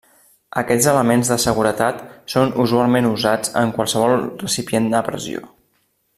[0.59, 2.01] Aquests elements de seguretat
[2.35, 5.47] són usualment usats en qualsevol recipient a pressió.